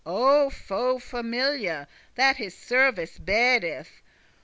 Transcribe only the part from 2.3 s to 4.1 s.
his service bedeth!